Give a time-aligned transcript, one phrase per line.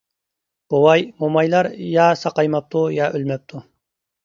[0.73, 3.65] بوۋاي، مومايلار يا ساقايماپتۇ يا ئۆلمەپتۇ.